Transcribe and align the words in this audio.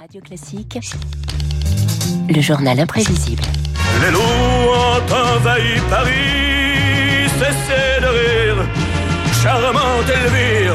Radio 0.00 0.22
Classique, 0.22 0.78
le 2.26 2.40
journal 2.40 2.80
imprévisible. 2.80 3.42
Les 4.00 4.10
loups 4.10 4.18
ont 4.18 5.02
envahi 5.12 5.78
Paris, 5.90 7.28
cessez 7.38 8.00
de 8.00 8.06
rire, 8.06 8.66
charmante 9.42 10.08
Elvire. 10.08 10.74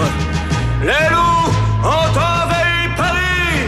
Les 0.84 1.10
loups 1.10 1.50
ont 1.84 2.12
envahi 2.20 2.88
Paris. 2.96 3.66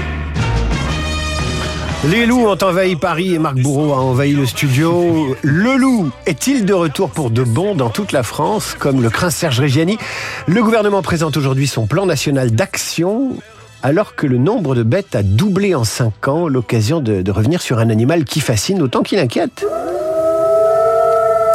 Les 2.12 2.28
loups 2.28 2.46
ont 2.46 2.64
envahi 2.64 2.96
Paris 2.96 3.34
et 3.34 3.40
Marc 3.40 3.56
Bourreau 3.56 3.94
a 3.94 3.98
envahi 3.98 4.34
le 4.34 4.46
studio. 4.46 5.36
Le 5.42 5.76
loup 5.76 6.12
est-il 6.28 6.66
de 6.66 6.74
retour 6.74 7.10
pour 7.10 7.32
de 7.32 7.42
bon 7.42 7.74
dans 7.74 7.90
toute 7.90 8.12
la 8.12 8.22
France, 8.22 8.76
comme 8.78 9.02
le 9.02 9.10
craint 9.10 9.32
Serge 9.32 9.60
Reggiani? 9.60 9.98
Le 10.46 10.62
gouvernement 10.62 11.02
présente 11.02 11.36
aujourd'hui 11.36 11.66
son 11.66 11.88
plan 11.88 12.06
national 12.06 12.52
d'action 12.52 13.38
alors 13.84 14.16
que 14.16 14.28
le 14.28 14.38
nombre 14.38 14.76
de 14.76 14.84
bêtes 14.84 15.16
a 15.16 15.24
doublé 15.24 15.76
en 15.76 15.84
5 15.84 16.28
ans, 16.28 16.48
l'occasion 16.48 17.00
de, 17.00 17.22
de 17.22 17.32
revenir 17.32 17.62
sur 17.62 17.80
un 17.80 17.90
animal 17.90 18.26
qui 18.26 18.40
fascine 18.40 18.82
autant 18.82 19.04
qu'il 19.04 19.20
inquiète. 19.20 19.66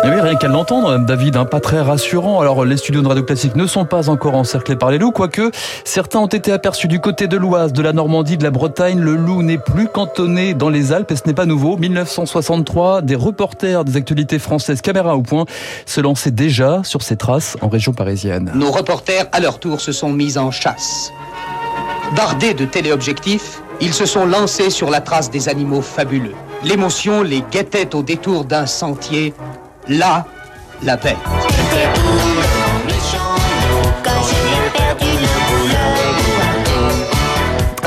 Eh 0.05 0.09
oui, 0.09 0.21
rien 0.21 0.35
qu'à 0.35 0.49
l'entendre, 0.49 0.99
David, 0.99 1.37
hein, 1.37 1.45
pas 1.45 1.61
très 1.61 1.81
rassurant. 1.81 2.41
Alors, 2.41 2.65
les 2.65 2.77
studios 2.77 3.03
de 3.03 3.07
Radio 3.07 3.23
Classique 3.23 3.55
ne 3.55 3.67
sont 3.69 3.85
pas 3.85 4.09
encore 4.09 4.35
encerclés 4.35 4.75
par 4.75 4.91
les 4.91 4.99
loups, 4.99 5.13
quoique 5.13 5.53
certains 5.85 6.19
ont 6.19 6.27
été 6.27 6.51
aperçus 6.51 6.89
du 6.89 6.99
côté 6.99 7.29
de 7.29 7.37
l'Oise, 7.37 7.73
de 7.73 7.83
la 7.83 7.93
Normandie, 7.93 8.37
de 8.37 8.43
la 8.43 8.51
Bretagne. 8.51 8.99
Le 8.99 9.15
loup 9.15 9.45
n'est 9.45 9.59
plus 9.59 9.87
cantonné 9.87 10.55
dans 10.55 10.71
les 10.71 10.93
Alpes 10.93 11.13
et 11.13 11.17
ce 11.17 11.23
n'est 11.29 11.35
pas 11.35 11.47
nouveau. 11.47 11.77
1963, 11.77 13.03
des 13.03 13.15
reporters 13.15 13.85
des 13.85 13.97
actualités 13.97 14.41
françaises 14.41 14.81
caméra 14.81 15.17
au 15.17 15.23
point 15.23 15.45
se 15.87 16.01
lançaient 16.01 16.33
déjà 16.33 16.81
sur 16.83 17.03
ces 17.03 17.17
traces 17.17 17.57
en 17.61 17.69
région 17.69 17.93
parisienne. 17.93 18.51
Nos 18.57 18.73
reporters, 18.73 19.27
à 19.31 19.39
leur 19.39 19.61
tour, 19.61 19.81
se 19.81 19.93
sont 19.93 20.13
mis 20.13 20.37
en 20.37 20.51
chasse. 20.51 21.13
Bardés 22.17 22.53
de 22.53 22.67
téléobjectifs, 22.67 23.63
ils 23.81 23.95
se 23.95 24.05
sont 24.05 24.27
lancés 24.27 24.69
sur 24.69 24.91
la 24.91 25.01
trace 25.01 25.31
des 25.31 25.49
animaux 25.49 25.81
fabuleux. 25.81 26.35
L'émotion 26.63 27.23
les 27.23 27.43
guettait 27.51 27.95
au 27.95 28.03
détour 28.03 28.45
d'un 28.45 28.67
sentier. 28.67 29.33
Là, 29.89 30.27
la 30.83 30.97
bête. 30.97 31.17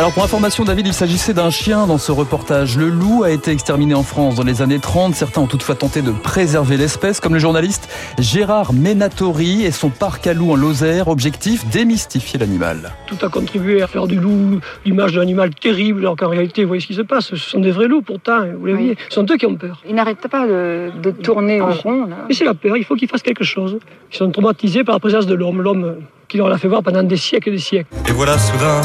Alors 0.06 0.14
pour 0.14 0.24
information 0.24 0.64
David, 0.66 0.86
il 0.86 0.94
s'agissait 0.94 1.34
d'un 1.34 1.50
chien 1.50 1.88
dans 1.88 1.98
ce 1.98 2.12
reportage. 2.12 2.78
Le 2.78 2.90
loup 2.90 3.24
a 3.24 3.32
été 3.32 3.50
exterminé 3.50 3.96
en 3.96 4.04
France 4.04 4.36
dans 4.36 4.44
les 4.44 4.62
années 4.62 4.78
30. 4.78 5.16
Certains 5.16 5.42
ont 5.42 5.48
toutefois 5.48 5.74
tenté 5.74 6.04
de 6.04 6.12
préserver 6.12 6.78
l'espèce, 6.78 7.20
comme 7.20 7.34
le 7.34 7.40
journaliste 7.40 7.90
Gérard 8.20 8.72
Menatori 8.72 9.66
et 9.66 9.72
son 9.72 9.90
parc 9.90 10.28
à 10.28 10.36
loups 10.36 10.52
en 10.52 10.56
Lozère. 10.58 11.08
Objectif, 11.08 11.66
démystifier 11.70 12.38
l'animal. 12.38 12.92
Tout 13.08 13.18
a 13.26 13.30
contribué 13.30 13.82
à 13.82 13.88
faire 13.88 14.06
du 14.06 14.20
loup 14.20 14.60
l'image 14.86 15.14
d'un 15.14 15.22
animal 15.22 15.56
terrible, 15.56 16.02
alors 16.02 16.16
qu'en 16.18 16.30
réalité, 16.30 16.62
vous 16.62 16.68
voyez 16.68 16.82
ce 16.82 16.86
qui 16.88 16.94
se 16.94 17.02
passe. 17.02 17.30
Ce 17.30 17.36
sont 17.38 17.60
des 17.60 17.72
vrais 17.72 17.88
loups 17.88 18.04
pourtant, 18.04 18.42
vous 18.60 18.68
les 18.68 18.74
Oui. 18.74 18.78
voyez. 18.80 18.98
Ce 19.10 19.16
sont 19.16 19.26
eux 19.32 19.38
qui 19.38 19.48
ont 19.48 19.56
peur. 19.56 19.82
Ils 19.90 19.96
n'arrêtent 19.96 20.28
pas 20.28 20.46
de, 20.46 20.92
de 21.02 21.10
tourner 21.10 21.62
en 21.62 21.72
rond. 21.72 22.06
Là. 22.06 22.18
Et 22.30 22.36
c'est 22.36 22.46
la 22.46 22.54
peur, 22.54 22.78
il 22.78 22.84
faut 22.86 22.94
qu'ils 22.96 23.10
fassent 23.10 23.24
quelque 23.24 23.44
chose. 23.44 23.80
Ils 24.14 24.18
sont 24.18 24.30
traumatisés 24.30 24.84
par 24.84 24.94
la 24.94 25.00
présence 25.00 25.26
de 25.26 25.34
l'homme, 25.34 25.64
l'homme 25.64 25.96
qui 26.28 26.38
leur 26.38 26.50
l'a 26.50 26.60
fait 26.60 26.68
voir 26.68 26.84
pendant 26.84 27.02
des 27.04 27.18
siècles 27.18 27.50
et 27.50 27.54
des 27.54 27.58
siècles. 27.60 27.90
Et 28.08 28.12
voilà 28.12 28.38
soudain 28.38 28.82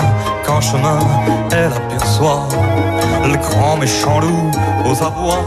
qu'en 0.50 0.60
chemin, 0.60 0.98
elle 1.52 1.72
aperçoit 1.72 2.48
le 3.24 3.36
grand 3.36 3.76
méchant 3.76 4.18
loup 4.18 4.50
aux 4.84 5.02
abois. 5.02 5.44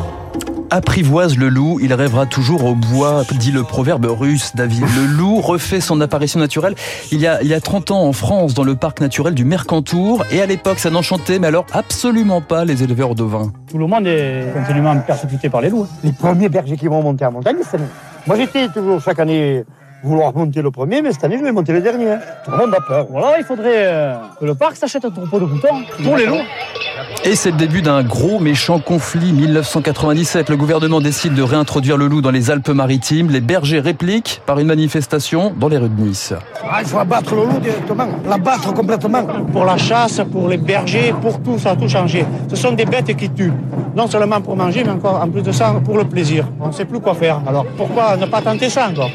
Apprivoise 0.69 1.37
le 1.37 1.49
loup, 1.49 1.77
il 1.81 1.93
rêvera 1.93 2.25
toujours 2.25 2.63
au 2.63 2.73
bois, 2.73 3.23
dit 3.37 3.51
le 3.51 3.63
proverbe 3.63 4.05
russe, 4.05 4.53
David. 4.55 4.85
Le 4.95 5.05
loup 5.05 5.41
refait 5.41 5.81
son 5.81 5.99
apparition 5.99 6.39
naturelle 6.39 6.75
il 7.11 7.19
y 7.19 7.27
a, 7.27 7.41
il 7.43 7.49
y 7.49 7.53
a 7.53 7.59
30 7.59 7.91
ans 7.91 8.03
en 8.05 8.13
France, 8.13 8.53
dans 8.53 8.63
le 8.63 8.75
parc 8.75 9.01
naturel 9.01 9.33
du 9.33 9.43
Mercantour. 9.43 10.23
Et 10.31 10.41
à 10.41 10.45
l'époque, 10.45 10.79
ça 10.79 10.89
n'enchantait, 10.89 11.37
mais 11.37 11.47
alors 11.47 11.65
absolument 11.73 12.39
pas 12.39 12.63
les 12.63 12.81
éleveurs 12.81 13.13
d'ovins. 13.13 13.51
Tout 13.69 13.77
le 13.77 13.87
monde 13.87 14.07
est 14.07 14.53
continuellement 14.53 14.97
persécuté 14.99 15.49
par 15.49 15.59
les 15.59 15.69
loups. 15.69 15.87
les 16.03 16.13
premiers 16.13 16.47
bergers 16.47 16.77
qui 16.77 16.87
vont 16.87 17.03
monter 17.03 17.25
en 17.25 17.33
montagne 17.33 17.57
cette 17.61 17.75
année. 17.75 17.89
Moi, 18.25 18.37
j'étais 18.37 18.69
toujours 18.69 19.01
chaque 19.01 19.19
année 19.19 19.65
vouloir 20.03 20.35
monter 20.35 20.61
le 20.61 20.71
premier, 20.71 21.01
mais 21.01 21.11
cette 21.11 21.23
année, 21.23 21.37
je 21.37 21.43
vais 21.43 21.51
monter 21.51 21.71
le 21.73 21.81
dernier. 21.81 22.15
Tout 22.43 22.51
le 22.51 22.57
monde 22.57 22.75
a 22.75 22.81
peur. 22.81 23.07
Voilà, 23.09 23.37
il 23.39 23.45
faudrait 23.45 23.85
euh, 23.85 24.15
que 24.39 24.45
le 24.45 24.53
parc 24.53 24.75
s'achète 24.75 25.05
un 25.05 25.09
troupeau 25.09 25.39
de 25.39 25.45
boutons 25.45 25.83
pour 26.03 26.17
les 26.17 26.25
loups. 26.25 26.43
Et 27.23 27.35
c'est 27.35 27.51
le 27.51 27.57
début 27.57 27.81
d'un 27.81 28.03
gros 28.03 28.39
méchant 28.39 28.79
conflit. 28.79 29.31
1997, 29.31 30.49
le 30.49 30.57
gouvernement 30.57 30.99
décide 30.99 31.33
de 31.33 31.41
réintroduire 31.41 31.97
le 31.97 32.07
loup 32.07 32.21
dans 32.21 32.31
les 32.31 32.51
Alpes-Maritimes. 32.51 33.29
Les 33.29 33.39
bergers 33.39 33.79
répliquent 33.79 34.41
par 34.45 34.59
une 34.59 34.67
manifestation 34.67 35.53
dans 35.57 35.69
les 35.69 35.77
rues 35.77 35.89
de 35.89 36.01
Nice. 36.01 36.33
Ah, 36.69 36.79
il 36.81 36.87
faut 36.87 36.99
abattre 36.99 37.33
le 37.35 37.45
loup 37.45 37.59
directement, 37.59 38.07
l'abattre 38.27 38.73
complètement. 38.73 39.23
Pour 39.51 39.63
la 39.63 39.77
chasse, 39.77 40.21
pour 40.31 40.49
les 40.49 40.57
bergers, 40.57 41.13
pour 41.21 41.41
tout, 41.41 41.57
ça 41.57 41.71
a 41.71 41.75
tout 41.75 41.87
changé. 41.87 42.25
Ce 42.49 42.55
sont 42.55 42.73
des 42.73 42.85
bêtes 42.85 43.15
qui 43.15 43.29
tuent. 43.29 43.53
Non 43.95 44.07
seulement 44.07 44.41
pour 44.41 44.55
manger, 44.55 44.83
mais 44.83 44.91
encore 44.91 45.21
en 45.21 45.29
plus 45.29 45.43
de 45.43 45.51
ça, 45.51 45.73
pour 45.83 45.97
le 45.97 46.03
plaisir. 46.03 46.47
On 46.59 46.67
ne 46.67 46.73
sait 46.73 46.85
plus 46.85 46.99
quoi 46.99 47.13
faire. 47.13 47.41
Alors 47.47 47.65
pourquoi 47.77 48.17
ne 48.17 48.25
pas 48.25 48.41
tenter 48.41 48.69
ça 48.69 48.89
encore? 48.89 49.11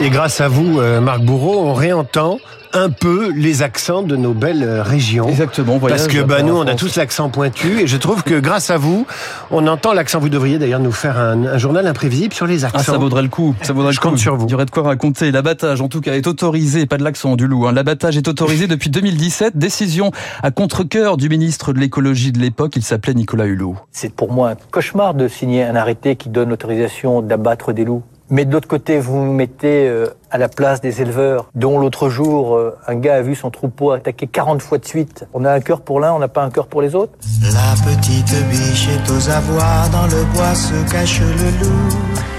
Et 0.00 0.10
grâce 0.10 0.40
à 0.40 0.48
vous, 0.48 0.80
euh, 0.80 1.00
Marc 1.00 1.20
Bourreau, 1.22 1.60
on 1.60 1.72
réentend 1.72 2.38
un 2.72 2.90
peu 2.90 3.30
les 3.30 3.62
accents 3.62 4.02
de 4.02 4.16
nos 4.16 4.34
belles 4.34 4.64
euh, 4.64 4.82
régions. 4.82 5.28
Exactement, 5.28 5.78
voyage 5.78 6.00
Parce 6.00 6.12
que 6.12 6.22
bah, 6.22 6.42
nous, 6.42 6.56
on 6.56 6.66
a 6.66 6.74
tous 6.74 6.96
l'accent 6.96 7.28
pointu 7.30 7.80
et 7.80 7.86
je 7.86 7.96
trouve 7.96 8.24
que 8.24 8.40
grâce 8.40 8.70
à 8.70 8.76
vous, 8.76 9.06
on 9.52 9.66
entend 9.68 9.92
l'accent. 9.92 10.18
Vous 10.18 10.28
devriez 10.28 10.58
d'ailleurs 10.58 10.80
nous 10.80 10.90
faire 10.92 11.18
un, 11.18 11.44
un 11.46 11.58
journal 11.58 11.86
imprévisible 11.86 12.34
sur 12.34 12.46
les 12.46 12.64
accents. 12.64 12.78
Ah, 12.80 12.84
ça 12.84 12.98
vaudrait 12.98 13.22
le 13.22 13.28
coup. 13.28 13.54
Ça 13.62 13.72
vaudrait 13.72 13.92
Je 13.92 13.98
le 13.98 14.02
coup. 14.02 14.08
compte 14.10 14.18
sur 14.18 14.36
vous. 14.36 14.46
Il 14.46 14.50
y 14.50 14.54
aurait 14.54 14.66
de 14.66 14.72
quoi 14.72 14.82
raconter. 14.82 15.30
L'abattage, 15.30 15.80
en 15.80 15.88
tout 15.88 16.00
cas, 16.00 16.14
est 16.14 16.26
autorisé. 16.26 16.86
Pas 16.86 16.96
de 16.98 17.04
l'accent 17.04 17.36
du 17.36 17.46
loup. 17.46 17.66
Hein. 17.68 17.72
L'abattage 17.72 18.16
est 18.16 18.26
autorisé 18.26 18.66
depuis 18.66 18.90
2017. 18.90 19.56
Décision 19.56 20.10
à 20.42 20.50
contre-cœur 20.50 21.16
du 21.16 21.28
ministre 21.28 21.72
de 21.72 21.78
l'écologie 21.78 22.32
de 22.32 22.40
l'époque. 22.40 22.74
Il 22.74 22.82
s'appelait 22.82 23.14
Nicolas 23.14 23.46
Hulot. 23.46 23.76
C'est 23.92 24.12
pour 24.12 24.32
moi 24.32 24.50
un 24.50 24.56
cauchemar 24.72 25.14
de 25.14 25.28
signer 25.28 25.62
un 25.62 25.76
arrêté 25.76 26.16
qui 26.16 26.28
donne 26.28 26.48
l'autorisation 26.50 27.22
d'abattre 27.22 27.72
des 27.72 27.84
loups. 27.84 28.02
Mais 28.34 28.44
de 28.44 28.52
l'autre 28.52 28.66
côté, 28.66 28.98
vous 28.98 29.22
mettez 29.22 29.86
euh, 29.86 30.08
à 30.28 30.38
la 30.38 30.48
place 30.48 30.80
des 30.80 31.00
éleveurs, 31.00 31.48
dont 31.54 31.78
l'autre 31.78 32.08
jour, 32.08 32.56
euh, 32.56 32.76
un 32.88 32.96
gars 32.96 33.14
a 33.14 33.22
vu 33.22 33.36
son 33.36 33.48
troupeau 33.48 33.92
attaqué 33.92 34.26
40 34.26 34.60
fois 34.60 34.78
de 34.78 34.84
suite. 34.84 35.24
On 35.34 35.44
a 35.44 35.52
un 35.52 35.60
cœur 35.60 35.82
pour 35.82 36.00
l'un, 36.00 36.12
on 36.12 36.18
n'a 36.18 36.26
pas 36.26 36.42
un 36.42 36.50
cœur 36.50 36.66
pour 36.66 36.82
les 36.82 36.96
autres? 36.96 37.12
La 37.42 37.74
petite 37.84 38.34
biche 38.50 38.88
est 38.88 39.08
aux 39.08 39.30
abois, 39.30 39.88
dans 39.92 40.06
le 40.06 40.24
bois 40.34 40.52
se 40.56 40.74
cache 40.90 41.20
le 41.20 41.64
loup. 41.64 42.33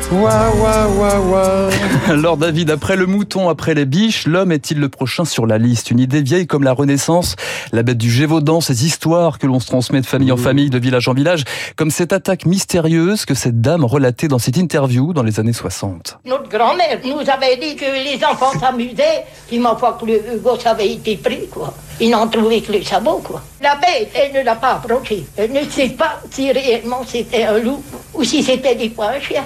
Alors 2.07 2.37
David, 2.37 2.69
après 2.69 2.95
le 2.95 3.07
mouton, 3.07 3.49
après 3.49 3.73
les 3.73 3.85
biches, 3.85 4.27
l'homme 4.27 4.51
est-il 4.51 4.79
le 4.79 4.87
prochain 4.87 5.25
sur 5.25 5.47
la 5.47 5.57
liste? 5.57 5.89
Une 5.89 5.99
idée 5.99 6.21
vieille 6.21 6.45
comme 6.45 6.63
la 6.63 6.73
Renaissance, 6.73 7.35
la 7.71 7.81
bête 7.81 7.97
du 7.97 8.11
Gévaudan, 8.11 8.61
ces 8.61 8.85
histoires 8.85 9.39
que 9.39 9.47
l'on 9.47 9.59
se 9.59 9.65
transmet 9.65 10.01
de 10.01 10.05
famille 10.05 10.31
en 10.31 10.37
famille, 10.37 10.69
de 10.69 10.77
village 10.77 11.07
en 11.07 11.13
village, 11.13 11.43
comme 11.75 11.89
cette 11.89 12.13
attaque 12.13 12.45
mystérieuse 12.45 13.25
que 13.25 13.33
cette 13.33 13.61
dame 13.61 13.83
relatait 13.83 14.27
dans 14.27 14.37
cette 14.37 14.57
interview 14.57 15.11
dans 15.11 15.23
les 15.23 15.39
années 15.39 15.53
60. 15.53 16.19
Notre 16.25 16.49
grand-mère 16.49 16.99
nous 17.03 17.27
avait 17.27 17.57
dit 17.57 17.75
que 17.75 17.85
les 17.85 18.23
enfants 18.23 18.57
s'amusaient, 18.59 19.25
puis 19.47 19.57
ma 19.57 19.75
foi 19.75 19.97
que 19.99 20.05
le 20.05 20.37
gosse 20.37 20.67
avait 20.67 20.91
été 20.91 21.17
pris, 21.17 21.47
quoi. 21.49 21.73
Ils 21.99 22.11
n'en 22.11 22.27
trouvaient 22.27 22.61
que 22.61 22.73
le 22.73 22.83
sabot, 22.83 23.21
quoi. 23.23 23.41
La 23.61 23.75
bête, 23.75 24.11
elle 24.13 24.33
ne 24.33 24.45
l'a 24.45 24.55
pas 24.55 24.73
approché. 24.73 25.25
Elle 25.35 25.51
ne 25.51 25.63
sait 25.67 25.89
pas 25.89 26.21
si 26.29 26.51
réellement 26.51 27.01
c'était 27.07 27.45
un 27.45 27.57
loup 27.57 27.81
ou 28.13 28.23
si 28.23 28.43
c'était 28.43 28.75
des 28.75 28.89
fois 28.89 29.11
un 29.11 29.19
chien. 29.19 29.43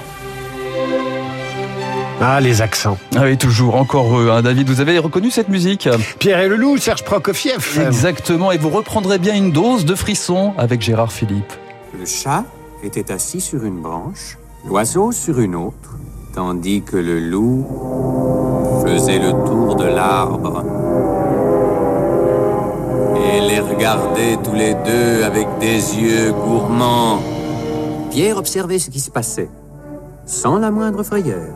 Ah, 2.21 2.41
les 2.41 2.61
accents. 2.61 2.97
Ah 3.15 3.21
oui, 3.23 3.37
toujours, 3.37 3.75
encore 3.75 4.17
eux. 4.19 4.29
Hein. 4.29 4.41
David, 4.41 4.69
vous 4.69 4.81
avez 4.81 4.99
reconnu 4.99 5.31
cette 5.31 5.47
musique 5.47 5.87
Pierre 6.19 6.39
et 6.39 6.49
le 6.49 6.57
loup, 6.57 6.77
Serge 6.77 7.03
Prokofiev. 7.03 7.79
Exactement, 7.85 8.51
et 8.51 8.57
vous 8.57 8.69
reprendrez 8.69 9.19
bien 9.19 9.35
une 9.35 9.51
dose 9.51 9.85
de 9.85 9.95
frisson 9.95 10.53
avec 10.57 10.81
Gérard 10.81 11.13
Philippe. 11.13 11.53
Le 11.97 12.05
chat 12.05 12.43
était 12.83 13.11
assis 13.11 13.39
sur 13.39 13.63
une 13.63 13.81
branche, 13.81 14.37
l'oiseau 14.65 15.13
sur 15.13 15.39
une 15.39 15.55
autre, 15.55 15.97
tandis 16.33 16.81
que 16.81 16.97
le 16.97 17.19
loup 17.19 17.65
faisait 18.85 19.19
le 19.19 19.31
tour 19.31 19.75
de 19.75 19.85
l'arbre. 19.85 20.65
Et 23.33 23.41
les 23.41 23.59
regardait 23.59 24.37
tous 24.43 24.53
les 24.53 24.73
deux 24.73 25.23
avec 25.23 25.47
des 25.59 25.95
yeux 25.95 26.33
gourmands. 26.33 27.21
Pierre 28.11 28.37
observait 28.37 28.79
ce 28.79 28.89
qui 28.89 28.99
se 28.99 29.11
passait, 29.11 29.49
sans 30.29 30.59
la 30.59 30.69
moindre 30.69 31.01
frayeur. 31.03 31.47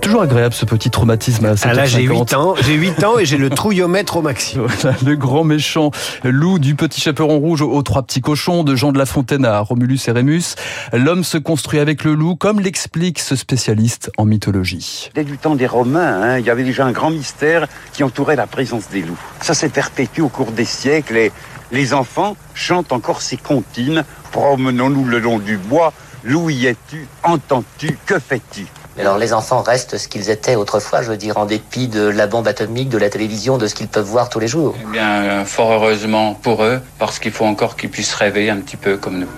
Toujours 0.00 0.22
agréable 0.22 0.54
ce 0.54 0.64
petit 0.64 0.90
traumatisme 0.90 1.44
à 1.44 1.54
7h50. 1.54 1.66
Ah 1.68 1.74
là, 1.74 1.84
j'ai 1.84 2.02
8 2.02 2.34
ans, 2.34 2.54
j'ai 2.60 2.74
8 2.74 3.04
ans 3.04 3.18
et 3.20 3.24
j'ai 3.24 3.36
le 3.36 3.50
trouillomètre 3.50 4.16
au 4.16 4.22
maximum. 4.22 4.66
Voilà, 4.80 4.96
le 5.04 5.14
grand 5.14 5.44
méchant 5.44 5.92
loup 6.24 6.58
du 6.58 6.74
petit 6.74 7.00
chaperon 7.00 7.38
rouge 7.38 7.62
aux 7.62 7.82
trois 7.82 8.02
petits 8.02 8.20
cochons, 8.20 8.64
de 8.64 8.74
Jean 8.74 8.90
de 8.90 8.98
La 8.98 9.06
Fontaine 9.06 9.44
à 9.44 9.60
Romulus 9.60 10.00
et 10.08 10.10
Rémus. 10.10 10.56
L'homme 10.92 11.22
se 11.22 11.38
construit 11.38 11.78
avec 11.78 12.02
le 12.02 12.14
loup, 12.14 12.34
comme 12.34 12.58
l'explique 12.58 13.20
ce 13.20 13.36
spécialiste 13.36 14.10
en 14.18 14.24
mythologie. 14.24 15.10
Dès 15.14 15.22
du 15.22 15.38
temps 15.38 15.54
des 15.54 15.68
Romains, 15.68 16.22
hein, 16.22 16.38
il 16.38 16.44
y 16.44 16.50
avait 16.50 16.64
déjà 16.64 16.84
un 16.84 16.92
grand 16.92 17.10
mystère 17.10 17.68
qui 17.92 18.02
entourait 18.02 18.36
la 18.36 18.48
présence 18.48 18.88
des 18.88 19.02
loups. 19.02 19.20
Ça 19.40 19.54
s'est 19.54 19.68
perpétué 19.68 20.22
au 20.22 20.28
cours 20.28 20.50
des 20.50 20.64
siècles 20.64 21.16
et 21.16 21.32
les 21.70 21.94
enfants 21.94 22.36
chantent 22.54 22.92
encore 22.92 23.22
ces 23.22 23.36
comptines. 23.36 24.04
Promenons-nous 24.32 25.04
le 25.04 25.20
long 25.20 25.38
du 25.38 25.58
bois. 25.58 25.92
Loup 26.24 26.50
y 26.50 26.66
es-tu 26.66 27.06
Entends-tu 27.24 27.98
Que 28.06 28.18
fais-tu? 28.18 28.66
Alors 28.98 29.18
les 29.18 29.32
enfants 29.32 29.62
restent 29.62 29.96
ce 29.96 30.06
qu'ils 30.06 30.30
étaient 30.30 30.54
autrefois, 30.54 31.02
je 31.02 31.10
veux 31.10 31.16
dire, 31.16 31.38
en 31.38 31.46
dépit 31.46 31.88
de 31.88 32.02
la 32.02 32.26
bombe 32.26 32.46
atomique, 32.46 32.90
de 32.90 32.98
la 32.98 33.08
télévision, 33.08 33.58
de 33.58 33.66
ce 33.66 33.74
qu'ils 33.74 33.88
peuvent 33.88 34.06
voir 34.06 34.28
tous 34.28 34.38
les 34.38 34.48
jours. 34.48 34.74
Eh 34.80 34.92
bien, 34.92 35.22
euh, 35.22 35.44
fort 35.44 35.72
heureusement 35.72 36.34
pour 36.34 36.62
eux, 36.62 36.80
parce 36.98 37.18
qu'il 37.18 37.32
faut 37.32 37.46
encore 37.46 37.76
qu'ils 37.76 37.90
puissent 37.90 38.14
rêver 38.14 38.50
un 38.50 38.58
petit 38.58 38.76
peu 38.76 38.98
comme 38.98 39.18
nous. 39.20 39.28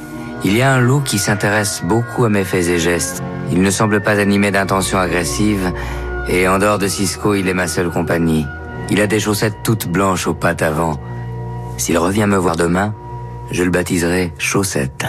Il 0.45 0.57
y 0.57 0.63
a 0.63 0.73
un 0.73 0.81
loup 0.81 1.01
qui 1.01 1.19
s'intéresse 1.19 1.83
beaucoup 1.85 2.25
à 2.25 2.29
mes 2.29 2.45
faits 2.45 2.67
et 2.67 2.79
gestes. 2.79 3.23
Il 3.51 3.63
ne 3.63 3.71
semble 3.71 4.03
pas 4.03 4.19
animé 4.19 4.51
d'intentions 4.51 4.99
agressives, 4.99 5.73
et 6.29 6.49
en 6.49 6.59
dehors 6.59 6.79
de 6.79 6.89
Cisco, 6.89 7.35
il 7.35 7.49
est 7.49 7.55
ma 7.55 7.69
seule 7.69 7.91
compagnie. 7.91 8.47
Il 8.91 9.01
a 9.01 9.07
des 9.07 9.21
chaussettes 9.21 9.57
toutes 9.63 9.87
blanches 9.87 10.27
aux 10.27 10.35
pattes 10.35 10.63
avant. 10.63 10.99
S'il 11.79 11.97
revient 11.97 12.27
me 12.27 12.37
voir 12.37 12.57
demain, 12.57 12.93
je 13.51 13.63
le 13.63 13.71
baptiserai 13.71 14.33
Chaussette. 14.39 15.07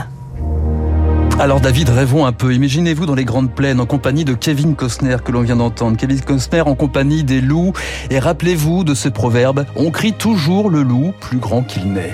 Alors 1.37 1.59
David, 1.59 1.89
rêvons 1.89 2.25
un 2.25 2.31
peu. 2.31 2.53
Imaginez-vous 2.53 3.05
dans 3.05 3.13
les 3.13 3.25
grandes 3.25 3.53
plaines 3.53 3.81
en 3.81 3.85
compagnie 3.85 4.23
de 4.23 4.33
Kevin 4.33 4.73
Costner 4.73 5.17
que 5.23 5.33
l'on 5.33 5.41
vient 5.41 5.57
d'entendre. 5.57 5.97
Kevin 5.97 6.21
Costner 6.21 6.61
en 6.61 6.75
compagnie 6.75 7.25
des 7.25 7.41
loups. 7.41 7.73
Et 8.09 8.19
rappelez-vous 8.19 8.85
de 8.85 8.93
ce 8.93 9.09
proverbe, 9.09 9.65
on 9.75 9.91
crie 9.91 10.13
toujours 10.13 10.69
le 10.69 10.81
loup 10.81 11.13
plus 11.19 11.37
grand 11.37 11.61
qu'il 11.61 11.91
n'est. 11.91 12.13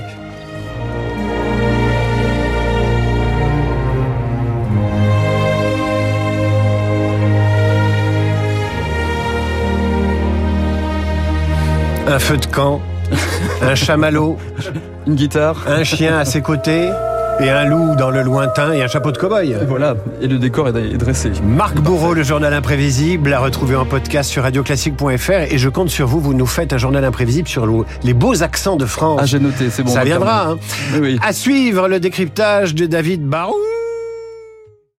Un 12.07 12.19
feu 12.19 12.37
de 12.37 12.47
camp, 12.47 12.81
un 13.61 13.75
chamallow, 13.75 14.37
une 15.05 15.15
guitare, 15.15 15.63
un 15.67 15.83
chien 15.83 16.17
à 16.17 16.25
ses 16.25 16.41
côtés 16.41 16.89
et 17.41 17.49
un 17.49 17.65
loup 17.65 17.95
dans 17.95 18.09
le 18.09 18.21
lointain 18.21 18.71
et 18.71 18.81
un 18.83 18.87
chapeau 18.87 19.11
de 19.11 19.17
cow-boy. 19.17 19.57
Voilà, 19.67 19.95
et 20.21 20.27
le 20.27 20.37
décor 20.37 20.69
est 20.69 20.97
dressé. 20.97 21.31
Marc 21.43 21.75
Bourreau, 21.79 22.13
le 22.13 22.23
journal 22.23 22.53
imprévisible, 22.53 23.33
à 23.33 23.39
retrouver 23.39 23.75
en 23.75 23.85
podcast 23.85 24.29
sur 24.29 24.43
radioclassique.fr 24.43 25.31
et 25.31 25.57
je 25.57 25.69
compte 25.69 25.89
sur 25.89 26.07
vous, 26.07 26.19
vous 26.19 26.33
nous 26.33 26.45
faites 26.45 26.73
un 26.73 26.77
journal 26.77 27.03
imprévisible 27.03 27.47
sur 27.47 27.67
les 28.03 28.13
beaux 28.13 28.43
accents 28.43 28.75
de 28.75 28.85
France. 28.85 29.19
Ah, 29.23 29.25
j'ai 29.25 29.39
noté, 29.39 29.69
c'est 29.69 29.83
bon. 29.83 29.91
Ça 29.91 30.03
viendra. 30.03 30.49
Hein. 30.49 30.57
Oui, 30.93 30.99
oui. 31.01 31.19
À 31.23 31.33
suivre 31.33 31.87
le 31.87 31.99
décryptage 31.99 32.75
de 32.75 32.85
David 32.85 33.25
Barou. 33.25 33.55